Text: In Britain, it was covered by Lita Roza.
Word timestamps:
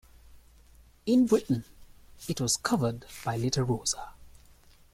In 1.05 1.27
Britain, 1.27 1.63
it 2.27 2.41
was 2.41 2.57
covered 2.57 3.05
by 3.23 3.37
Lita 3.37 3.63
Roza. 3.63 4.13